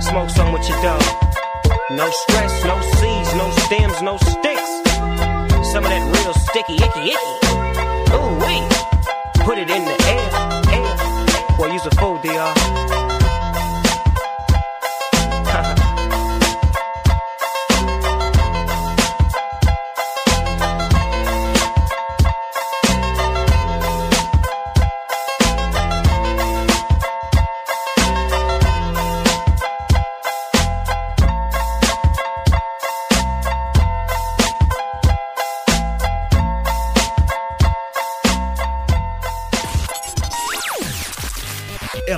Smoke 0.01 0.31
some 0.31 0.53
with 0.53 0.68
your 0.68 0.81
dog. 0.83 1.03
No 1.90 2.09
stress, 2.11 2.64
no 2.64 2.81
seeds, 2.98 3.35
no 3.35 3.51
stems, 3.66 4.03
no 4.03 4.16
sticks. 4.18 4.70
Some 5.72 5.85
of 5.85 5.90
that 5.90 6.05
real 6.14 6.35
sticky, 6.35 6.77
icky, 6.77 7.14
icky. 7.14 7.35
Ooh, 8.16 8.33
wee. 8.42 8.64
Put 9.44 9.59
it 9.59 9.70
in 9.70 9.85
the 9.85 9.96
air, 10.09 10.27
air. 10.72 11.57
Boy, 11.57 11.72
use 11.72 11.87
a 11.87 11.90
fool, 11.96 12.18
D.R. 12.22 12.58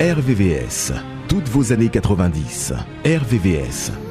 RVVS. 0.00 0.94
Toutes 1.28 1.46
vos 1.50 1.74
années 1.74 1.90
90. 1.90 2.72
RVVS. 3.04 4.09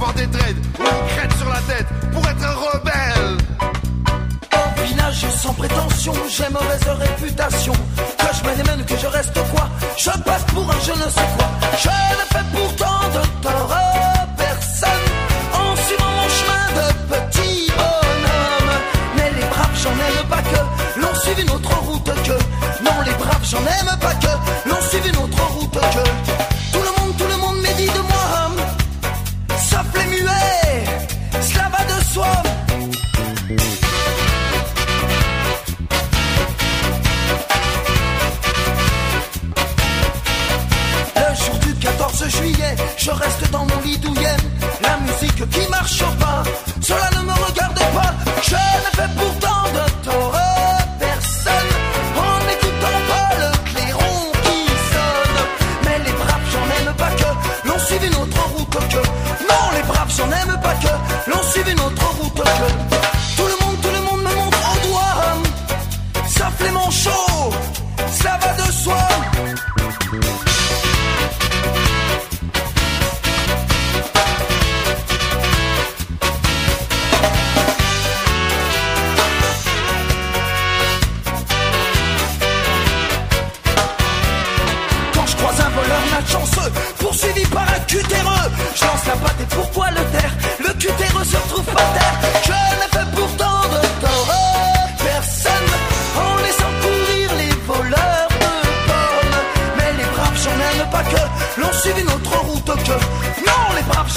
avoir 0.00 0.14
des 0.14 0.26
dreads 0.26 0.56
ou 0.78 0.82
une 0.82 1.08
crête 1.14 1.32
sur 1.36 1.48
la 1.48 1.60
tête 1.60 1.86
pour 2.12 2.26
être 2.26 2.42
un 2.42 2.54
rebelle. 2.54 3.36
Au 4.54 4.86
village 4.86 5.26
sans 5.42 5.52
prétention, 5.52 6.12
j'ai 6.30 6.48
mauvaise 6.48 6.88
réputation. 6.88 7.72
Que 8.18 8.26
je 8.34 8.48
me 8.48 8.56
démène, 8.56 8.86
que 8.86 8.96
je 8.96 9.06
reste 9.06 9.38
quoi? 9.52 9.68
Je 9.98 10.10
passe 10.22 10.44
pour 10.54 10.64
un 10.70 10.80
je 10.86 10.92
ne 10.92 11.10
sais 11.10 11.28
quoi. 11.36 11.48
Je 11.84 11.88
ne 11.88 12.24
fais 12.32 12.46
pourtant 12.54 13.00
de 13.14 13.42
tort 13.42 13.68
oh, 13.68 13.74
à 13.74 14.26
personne 14.38 15.06
en 15.52 15.76
suivant 15.84 16.12
mon 16.18 16.28
chemin 16.38 16.66
de 16.78 16.86
petit 17.12 17.70
bonhomme. 17.76 18.72
Mais 19.16 19.30
les 19.38 19.46
braves, 19.52 19.76
j'en 19.82 19.90
aime 19.90 20.28
pas 20.30 20.42
que 20.50 21.00
l'on 21.00 21.14
suive 21.20 21.40
une 21.40 21.50
autre 21.50 21.76
route 21.80 22.04
que. 22.04 22.84
Non, 22.84 22.96
les 23.04 23.12
braves, 23.12 23.44
j'en 23.50 23.58
aime 23.58 23.89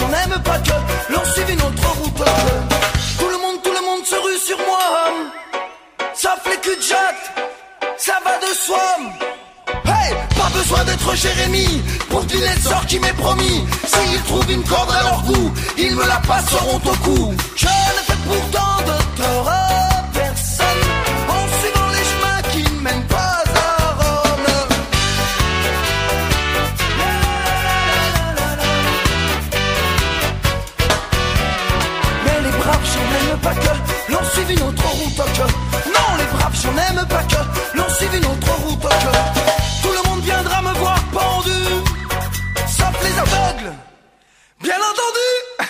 j'en 0.04 0.14
aime 0.18 0.42
pas 0.44 0.60
que 0.60 1.14
l'on 1.14 1.26
suive 1.34 1.50
une 1.50 1.62
autre 1.62 1.90
route. 2.00 2.24
Tout 3.20 3.30
le 3.30 3.38
monde, 3.38 3.62
tout 3.64 3.72
le 3.72 3.82
monde 3.82 4.06
se 4.06 4.16
rue 4.16 4.38
sur 4.38 4.58
moi. 4.58 4.80
Ça 6.14 6.36
fait 6.44 6.60
que 6.62 6.74
ça 7.98 8.14
va 8.24 8.38
de 8.40 8.54
soi. 8.54 8.78
Hey, 9.86 10.14
pas 10.36 10.50
besoin 10.58 10.84
d'être 10.84 11.16
Jérémy 11.16 11.82
pour 12.10 12.26
qu'il 12.28 12.44
ait 12.44 12.60
sort 12.60 12.86
qui 12.86 13.00
m'est 13.00 13.14
promis. 13.14 13.66
S'ils 13.86 14.22
trouvent 14.24 14.52
une 14.52 14.64
corde 14.64 14.92
à 14.92 15.04
leur 15.04 15.24
goût, 15.24 15.54
ils 15.78 15.96
me 15.96 16.06
la 16.06 16.18
passeront 16.28 16.78
au 16.78 16.96
cou. 17.04 17.34
Je 17.56 17.66
le 17.66 18.04
fais 18.06 18.20
pourtant. 18.28 18.73
suivi 34.54 34.64
notre 34.64 34.88
route 34.88 35.18
Non 35.88 36.18
les 36.18 36.26
braves 36.38 36.60
j'en 36.62 36.78
aime 36.78 37.06
pas 37.08 37.24
que 37.24 37.78
L'on 37.78 37.90
suivi 37.90 38.20
notre 38.20 38.52
route 38.62 38.88
Tout 39.82 39.90
le 39.92 40.10
monde 40.10 40.22
viendra 40.22 40.62
me 40.62 40.74
voir 40.80 41.00
pendu 41.12 41.52
Sauf 42.68 42.94
les 43.04 43.20
aveugles. 43.20 43.74
Bien 44.62 44.78
entendu. 44.78 45.64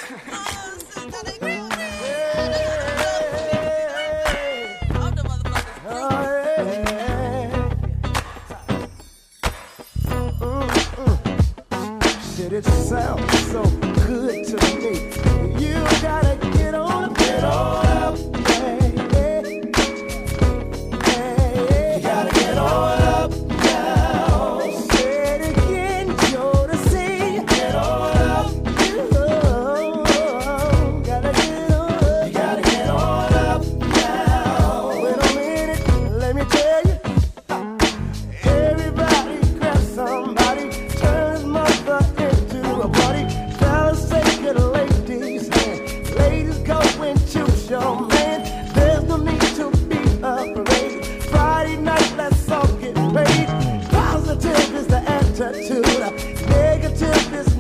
Negative 56.32 57.34
is 57.34 57.53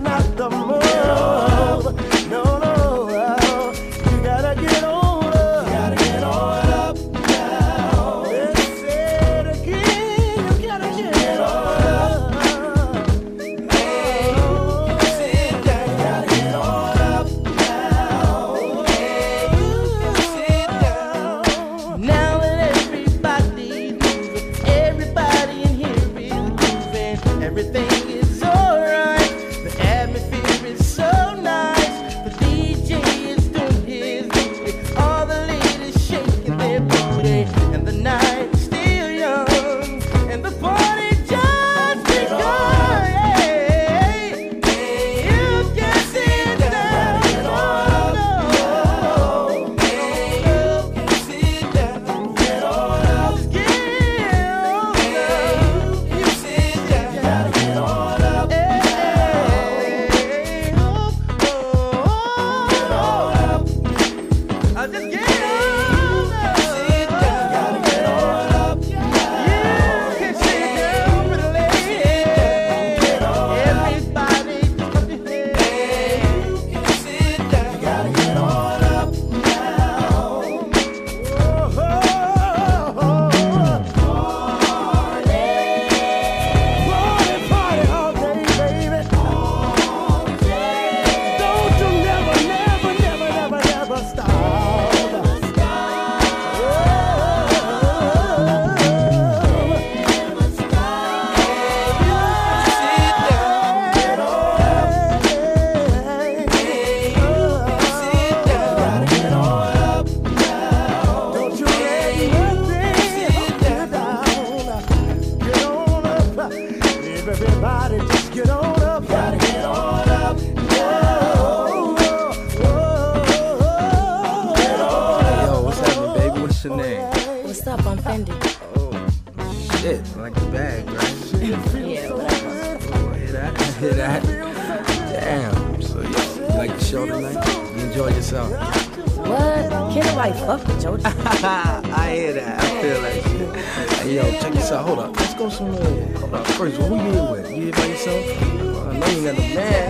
up, 144.83 144.87
hold 144.87 144.99
up. 144.99 145.15
Let's 145.19 145.33
go 145.33 145.49
somewhere. 145.49 146.17
Hold 146.17 146.33
up. 146.33 146.47
First, 146.47 146.77
who 146.77 146.95
you 146.95 147.01
in 147.01 147.31
with? 147.31 147.51
You 147.51 147.63
in 147.67 147.71
by 147.71 147.85
yourself? 147.85 148.25
I 148.41 148.97
know 148.97 149.07
you 149.07 149.23
got 149.23 149.37
a 149.37 149.55
man. 149.55 149.89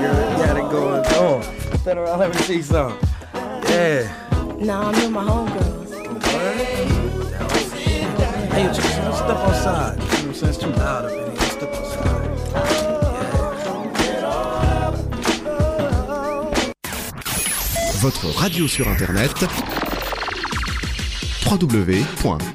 You 0.00 0.44
got 0.44 0.56
it 0.56 0.70
going 0.70 1.06
on. 1.06 1.42
Turn 1.84 1.98
around, 1.98 2.18
let 2.18 2.34
me 2.34 2.40
see 2.42 2.62
some. 2.62 2.98
Yeah. 3.68 4.12
Nah, 4.58 4.88
I'm 4.88 4.94
in 5.02 5.12
my 5.12 5.24
homegirls. 5.24 5.90
Hey, 8.52 8.66
just 8.66 8.80
step 8.80 9.36
outside. 9.36 9.96
You 9.96 10.02
know 10.02 10.08
what 10.08 10.26
I'm 10.26 10.34
saying? 10.34 10.50
It's 10.50 10.58
too 10.58 10.70
loud 10.70 11.04
up 11.06 11.12
in 11.12 11.30
here. 11.30 11.50
Step 11.50 11.74
outside. 11.74 12.20
votre 18.00 18.30
radio 18.38 18.66
sur 18.66 18.88
Internet 18.88 19.44
www.rdvs.fr. 21.50 22.50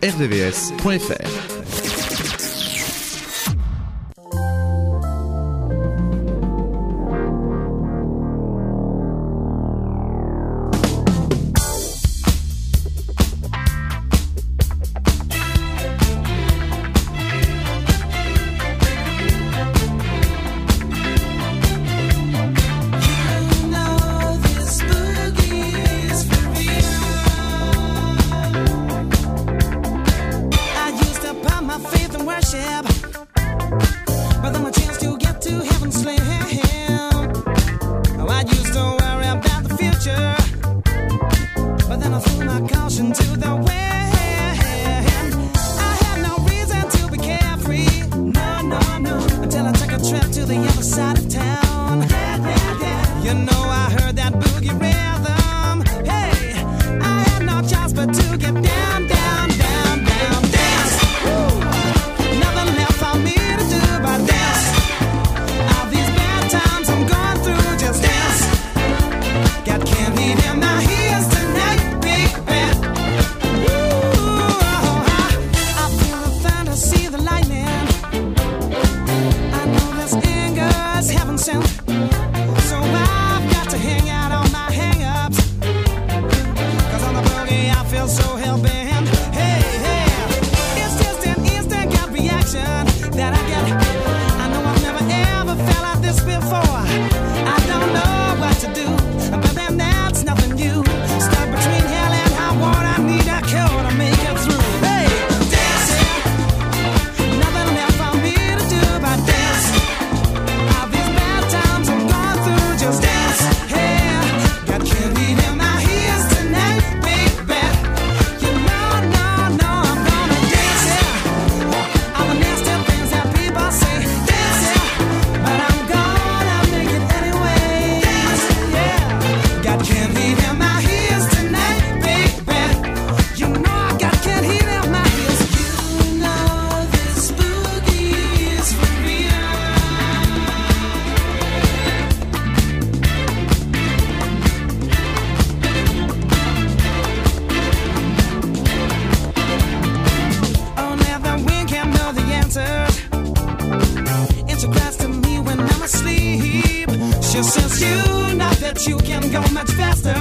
just 157.36 157.54
since 157.54 157.82
you 157.82 158.36
know 158.38 158.50
that 158.64 158.88
you 158.88 158.98
can 158.98 159.22
go 159.30 159.42
much 159.52 159.70
faster. 159.72 160.16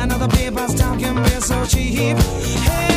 Another 0.00 0.28
paper's 0.28 0.74
talking 0.78 1.16
real 1.16 1.40
so 1.40 1.64
cheap. 1.66 2.16
Hey. 2.16 2.91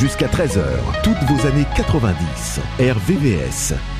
jusqu'à 0.00 0.28
13h. 0.28 0.64
Toutes 1.02 1.22
vos 1.28 1.46
années 1.46 1.66
90. 1.76 2.60
RVVS. 2.78 3.99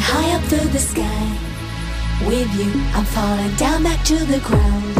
high 0.00 0.36
up 0.36 0.42
through 0.44 0.68
the 0.70 0.78
sky. 0.78 1.26
With 2.26 2.50
you, 2.60 2.70
I'm 2.94 3.04
falling 3.04 3.54
down 3.56 3.82
back 3.82 4.04
to 4.06 4.16
the 4.32 4.40
ground. 4.40 4.94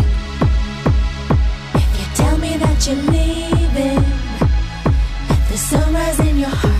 If 1.74 1.90
you 1.98 2.06
tell 2.14 2.38
me 2.38 2.56
that 2.56 2.86
you're 2.86 3.04
leaving, 3.14 4.04
at 5.32 5.48
the 5.50 5.58
sunrise 5.58 6.20
in 6.20 6.38
your 6.38 6.48
heart. 6.48 6.79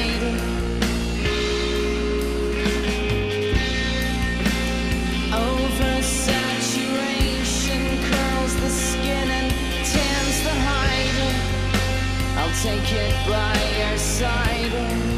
naked 12.91 13.15
by 13.27 13.53
your 13.77 13.97
side. 13.97 15.10